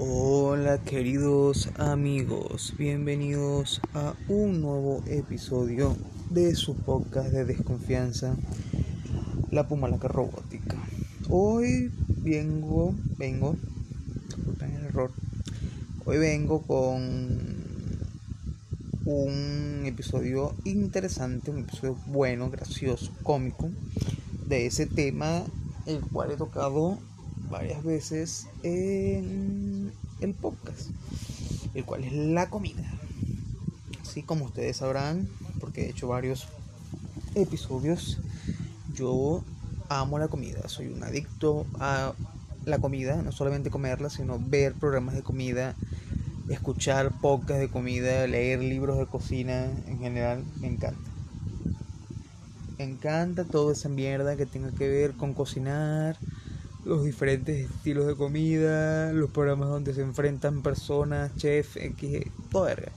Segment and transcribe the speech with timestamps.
[0.00, 5.96] Hola queridos amigos, bienvenidos a un nuevo episodio
[6.30, 8.36] de su podcast de desconfianza,
[9.50, 10.76] La Pumalaca Robótica.
[11.28, 13.56] Hoy vengo, vengo,
[14.28, 15.10] disculpen el error,
[16.04, 17.66] hoy vengo con
[19.04, 23.68] un episodio interesante, un episodio bueno, gracioso, cómico,
[24.46, 25.42] de ese tema
[25.86, 26.98] el cual he tocado
[27.50, 30.90] varias veces en el podcast,
[31.74, 32.84] el cual es la comida.
[34.02, 35.28] Así como ustedes sabrán,
[35.60, 36.48] porque he hecho varios
[37.34, 38.18] episodios,
[38.94, 39.42] yo
[39.88, 42.12] amo la comida, soy un adicto a
[42.64, 45.74] la comida, no solamente comerla, sino ver programas de comida,
[46.48, 51.10] escuchar podcasts de comida, leer libros de cocina en general, me encanta.
[52.78, 56.16] Me encanta toda esa mierda que tenga que ver con cocinar,
[56.84, 62.92] los diferentes estilos de comida, los programas donde se enfrentan personas, chef, X, todo verga.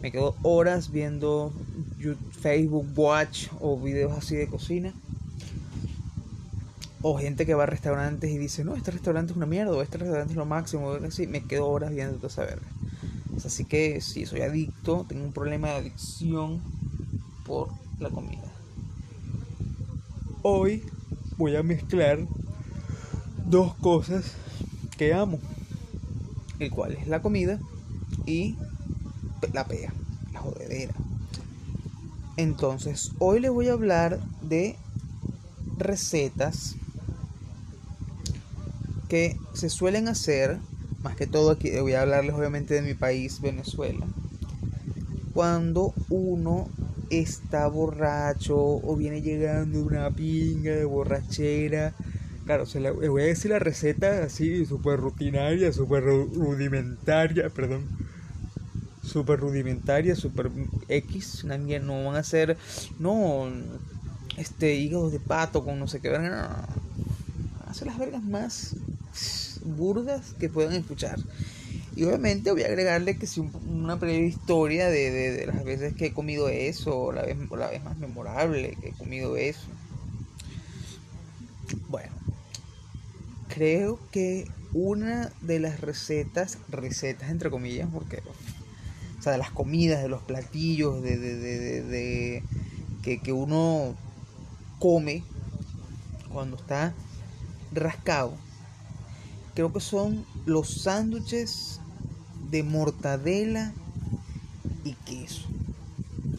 [0.00, 1.52] Me quedo horas viendo
[2.40, 4.92] Facebook Watch o videos así de cocina.
[7.00, 9.82] O gente que va a restaurantes y dice, no, este restaurante es una mierda, o
[9.82, 11.26] este restaurante es lo máximo, así.
[11.26, 12.66] Me quedo horas viendo toda esa verga.
[13.44, 16.60] Así que sí, soy adicto, tengo un problema de adicción
[17.44, 18.50] por la comida.
[20.42, 20.82] Hoy
[21.36, 22.20] voy a mezclar
[23.46, 24.32] dos cosas
[24.96, 25.38] que amo,
[26.58, 27.58] el cual es la comida
[28.26, 28.56] y
[29.52, 29.92] la pea,
[30.32, 30.94] la jodedera.
[32.36, 34.76] Entonces, hoy les voy a hablar de
[35.78, 36.76] recetas
[39.08, 40.58] que se suelen hacer,
[41.02, 44.06] más que todo aquí voy a hablarles obviamente de mi país, Venezuela,
[45.32, 46.68] cuando uno
[47.10, 51.94] está borracho o viene llegando una pinga de borrachera
[52.44, 57.88] Claro, se le voy a decir la receta así, súper rutinaria, súper rudimentaria, perdón.
[59.02, 60.50] Súper rudimentaria, súper
[60.88, 61.44] X.
[61.44, 62.58] Nadie no van a hacer,
[62.98, 63.50] no,
[64.36, 66.10] este, hígado de pato con no sé qué.
[66.10, 66.48] No, no,
[67.66, 68.76] Hacer las vergas más
[69.64, 71.18] burdas que puedan escuchar.
[71.96, 76.06] Y obviamente voy a agregarle que si una breve historia de, de, las veces que
[76.06, 79.66] he comido eso, la vez, la vez más memorable que he comido eso.
[81.88, 82.12] Bueno,
[83.54, 88.20] creo que una de las recetas, recetas entre comillas, porque,
[89.18, 92.42] o sea, de las comidas, de los platillos, de, de, de, de
[93.02, 93.94] que, que uno
[94.80, 95.22] come
[96.32, 96.92] cuando está
[97.72, 98.34] rascado,
[99.54, 101.80] creo que son los sándwiches
[102.50, 103.72] de mortadela
[104.82, 105.46] y queso.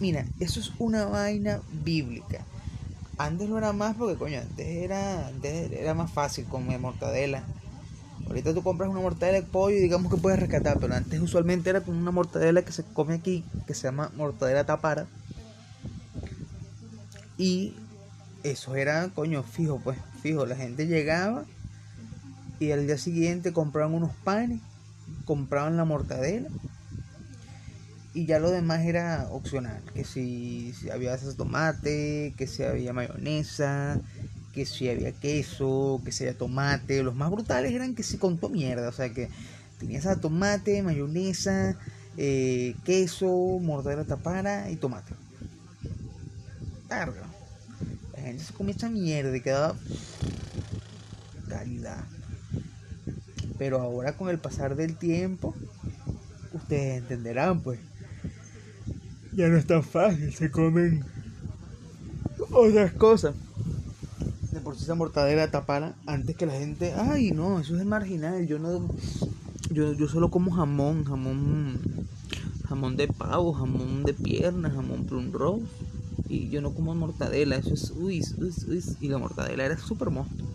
[0.00, 2.44] Mira, eso es una vaina bíblica.
[3.16, 7.44] Antes no era más porque, coño, antes era, era más fácil comer mortadela.
[8.26, 11.70] Ahorita tú compras una mortadela de pollo y digamos que puedes rescatar, pero antes usualmente
[11.70, 15.06] era con una mortadela que se come aquí, que se llama mortadela tapara.
[17.36, 17.74] Y
[18.42, 20.46] eso era, coño, fijo, pues, fijo.
[20.46, 21.44] La gente llegaba
[22.58, 24.60] y al día siguiente compraban unos panes,
[25.24, 26.48] compraban la mortadela
[28.14, 34.00] y ya lo demás era opcional, que si, había salsa tomate, que si había mayonesa,
[34.52, 38.48] que si había queso, que si había tomate, los más brutales eran que si contó
[38.48, 39.28] mierda, o sea que
[39.80, 41.76] tenía esa tomate, mayonesa,
[42.16, 45.12] eh, queso, mortadela tapara y tomate.
[46.88, 47.26] Carga.
[48.16, 49.74] La gente se comía esa mierda y quedaba
[51.48, 52.04] calidad.
[53.58, 55.52] Pero ahora con el pasar del tiempo,
[56.52, 57.80] ustedes entenderán pues
[59.36, 61.04] ya no es tan fácil, se comen
[62.50, 63.34] otras cosas.
[64.52, 68.46] De por sí esa mortadela tapara antes que la gente, ay no, eso es marginal,
[68.46, 68.88] yo no
[69.70, 71.80] yo, yo solo como jamón, jamón
[72.68, 75.30] jamón de pavo, jamón de pierna, jamón plum
[76.28, 80.10] y yo no como mortadela, eso es uy, uy, uy y la mortadela era súper
[80.10, 80.48] monstruo.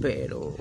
[0.00, 0.54] Pero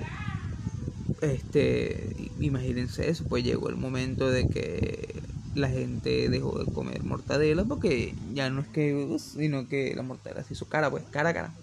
[1.22, 5.13] este imagínense eso, pues llegó el momento de que
[5.56, 10.44] la gente dejó de comer mortadela porque ya no es que, sino que la mortadela
[10.44, 11.54] se hizo cara, pues, cara cara.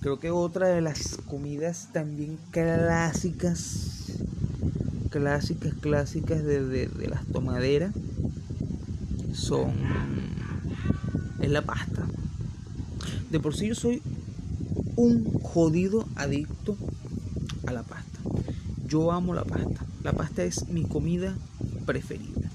[0.00, 4.14] Creo que otra de las comidas también clásicas,
[5.10, 7.92] clásicas, clásicas de, de, las tomaderas
[9.34, 9.72] son,
[11.40, 12.06] es la pasta.
[13.30, 14.02] De por sí yo soy
[14.96, 16.76] un jodido adicto
[17.66, 18.18] a la pasta.
[18.86, 19.84] Yo amo la pasta.
[20.02, 21.36] La pasta es mi comida
[21.90, 22.48] preferida.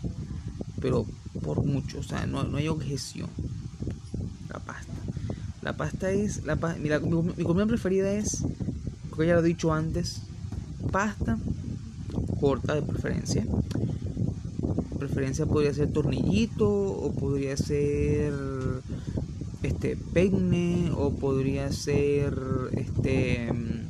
[0.80, 1.06] Pero
[1.44, 3.30] por mucho, o sea, no, no hay objeción.
[4.50, 4.94] La pasta.
[5.62, 6.46] La pasta es.
[6.46, 8.46] La mi, comida preferida es,
[9.10, 10.22] como ya lo he dicho antes,
[10.90, 11.38] pasta
[12.40, 13.46] corta de preferencia.
[15.00, 18.32] Preferencia podría ser tornillito o podría ser
[19.64, 22.40] este peine o podría ser
[22.72, 23.86] este mm,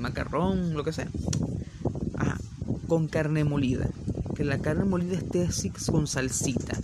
[0.00, 1.10] macarrón, lo que sea.
[2.86, 3.88] Con carne molida.
[4.34, 6.78] Que la carne molida esté así con salsita.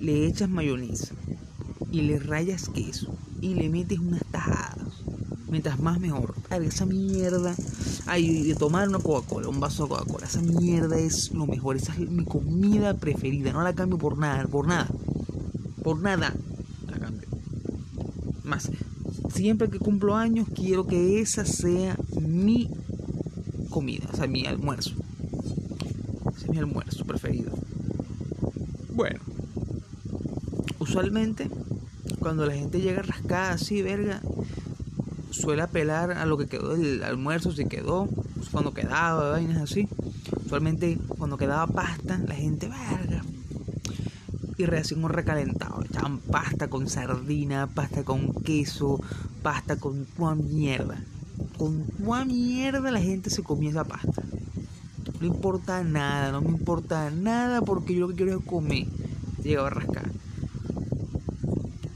[0.00, 1.14] Le echas mayonesa
[1.90, 4.78] y le rayas queso y le metes unas tajadas.
[5.48, 6.34] Mientras más mejor.
[6.50, 7.54] esa mierda.
[8.06, 10.26] Ay, de tomar una Coca-Cola, un vaso de Coca-Cola.
[10.26, 11.76] Esa mierda es lo mejor.
[11.76, 13.52] Esa es mi comida preferida.
[13.52, 14.88] No la cambio por nada, por nada.
[15.82, 16.34] Por nada.
[16.88, 17.28] La cambio.
[18.44, 18.70] Más.
[19.34, 22.70] Siempre que cumplo años, quiero que esa sea mi
[23.70, 24.08] comida.
[24.12, 24.92] O sea, mi almuerzo.
[26.36, 27.52] Ese es mi almuerzo preferido.
[28.92, 29.20] Bueno.
[30.78, 31.48] Usualmente,
[32.18, 34.20] cuando la gente llega rascada así, verga,
[35.30, 39.88] suele apelar a lo que quedó del almuerzo, si quedó, pues, cuando quedaba, vainas así.
[40.44, 43.22] Usualmente cuando quedaba pasta, la gente, verga.
[44.58, 45.82] Y recién un recalentado.
[45.84, 49.00] Echaban pasta con sardina, pasta con queso,
[49.42, 50.98] pasta con toda mierda.
[51.60, 54.22] Con toda mierda la gente se comía esa pasta.
[55.20, 58.86] No importa nada, no me importa nada porque yo lo que quiero es comer.
[59.44, 60.10] Llegaba a rascar.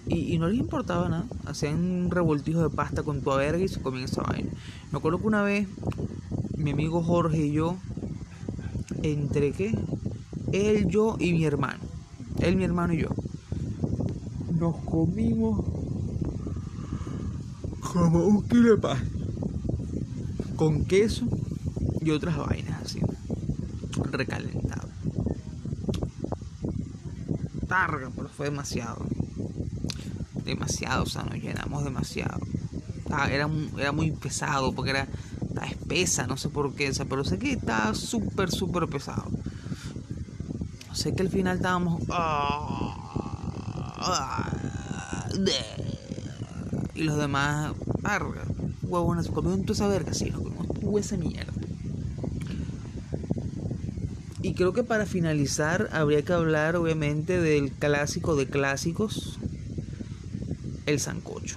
[0.06, 1.24] Y, no les importaba nada.
[1.46, 4.50] Hacían un revoltijo de pasta con tu verga y se comían esa vaina.
[4.92, 5.66] Me acuerdo que una vez
[6.58, 7.78] mi amigo Jorge y yo,
[9.02, 9.74] entre qué?
[10.52, 11.80] Él, yo y mi hermano.
[12.40, 13.08] Él, mi hermano y yo.
[14.58, 15.64] Nos comimos
[17.80, 19.23] como un kilo de pasta.
[20.64, 21.26] Con queso
[22.00, 22.98] y otras vainas así.
[24.10, 24.88] Recalentado.
[27.68, 29.04] Targa, pero fue demasiado
[30.42, 32.40] demasiado, o sea, nos llenamos demasiado.
[33.30, 35.06] Era, era muy pesado porque era
[35.46, 39.28] estaba espesa, no sé por qué, pero sé que estaba súper, súper pesado.
[40.94, 42.02] Sé que al final estábamos...
[42.10, 42.96] Ah,
[43.98, 44.50] ah,
[46.94, 47.74] y los demás,
[48.88, 51.52] huevones, comieron toda esa verga, sí, nos comimos esa mierda.
[54.42, 59.38] Y creo que para finalizar habría que hablar obviamente del clásico de clásicos,
[60.86, 61.56] el sancocho.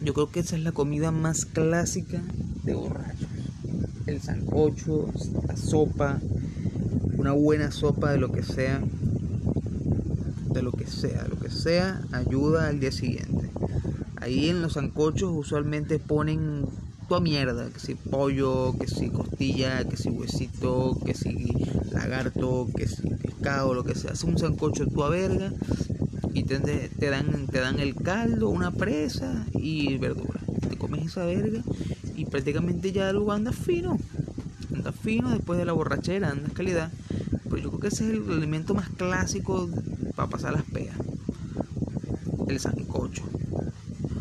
[0.00, 2.22] Yo creo que esa es la comida más clásica
[2.64, 3.28] de borrachos.
[4.06, 5.10] El sancocho,
[5.46, 6.18] la sopa,
[7.18, 8.80] una buena sopa de lo que sea,
[10.52, 13.50] de lo que sea, lo que sea, ayuda al día siguiente.
[14.20, 16.66] Ahí en los sancochos usualmente ponen
[17.08, 21.52] toda mierda, que si pollo, que si costilla, que si huesito, que si
[21.92, 24.12] lagarto, que si pescado, lo que sea.
[24.12, 25.52] Hace un sancocho tu verga
[26.34, 26.58] y te,
[27.10, 30.40] dan, te dan el caldo, una presa y verdura.
[30.68, 31.62] Te comes esa verga
[32.16, 33.98] y prácticamente ya luego andas fino.
[34.74, 36.90] Andas fino después de la borrachera, andas calidad.
[37.44, 39.68] Pero yo creo que ese es el alimento más clásico
[40.14, 40.96] para pasar las peas.
[42.48, 43.22] El sancocho.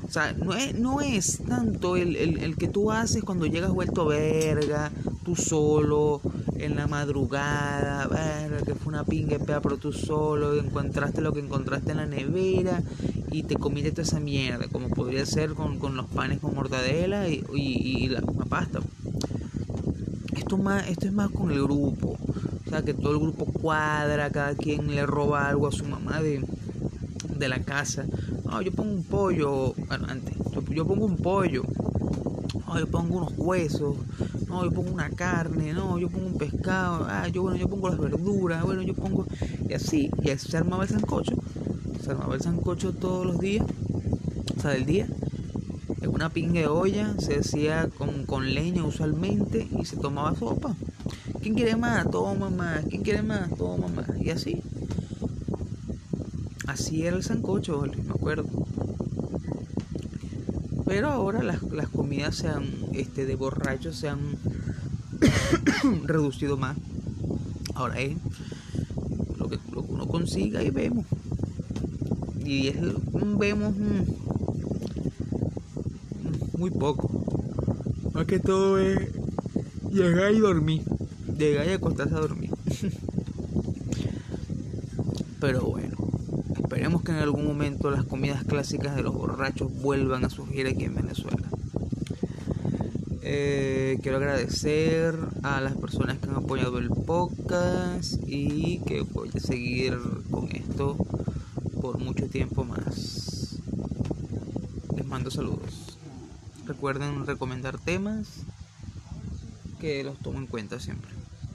[0.07, 4.91] O sea, no es, no es tanto el, que tú haces cuando llegas vuelto verga,
[5.23, 6.21] tú solo,
[6.57, 8.07] en la madrugada,
[8.65, 12.81] que fue una pinga pero tú solo, encontraste lo que encontraste en la nevera
[13.31, 18.07] y te comiste toda esa mierda, como podría ser con, los panes con mortadela y,
[18.07, 18.79] la, pasta.
[20.37, 22.17] Esto, más, esto es más con el grupo,
[22.65, 26.21] o sea, que todo el grupo cuadra, cada quien le roba algo a su mamá
[26.21, 28.05] de la casa.
[28.45, 30.35] No, yo pongo un pollo, bueno, antes,
[30.69, 31.63] yo pongo un pollo,
[32.67, 33.97] no, yo pongo unos huesos,
[34.47, 37.89] no, yo pongo una carne, no, yo pongo un pescado, ah, yo bueno, yo pongo
[37.89, 39.25] las verduras, bueno, yo pongo,
[39.67, 41.35] y así, y así se armaba el sancocho,
[42.01, 43.65] se armaba el sancocho todos los días,
[44.57, 45.07] o sea, del día,
[46.01, 50.75] en una pinga de olla, se hacía con, con leña usualmente, y se tomaba sopa.
[51.41, 52.09] ¿Quién quiere más?
[52.09, 52.83] Toma más.
[52.89, 53.49] ¿Quién quiere más?
[53.55, 54.07] Toma más.
[54.19, 54.63] Y así.
[56.67, 58.45] Así era el sancocho, me acuerdo.
[60.85, 64.19] Pero ahora las, las comidas se han, este, de borrachos se han
[66.03, 66.77] reducido más.
[67.73, 68.15] Ahora es
[69.37, 71.05] lo que, uno consiga y vemos.
[72.43, 72.71] Y
[73.37, 74.03] vemos mm,
[76.57, 77.09] muy poco.
[78.13, 78.97] Más que todo es
[79.91, 80.83] llegar y dormir.
[81.37, 82.51] Llegar y acostarse a dormir.
[85.41, 85.94] Pero bueno.
[86.85, 90.83] Esperemos que en algún momento las comidas clásicas de los borrachos vuelvan a surgir aquí
[90.83, 91.49] en Venezuela.
[93.23, 99.39] Eh, quiero agradecer a las personas que han apoyado el podcast y que voy a
[99.39, 99.97] seguir
[100.29, 100.95] con esto
[101.81, 103.59] por mucho tiempo más.
[104.95, 105.97] Les mando saludos.
[106.67, 108.27] Recuerden recomendar temas
[109.79, 111.24] que los tomo en cuenta siempre.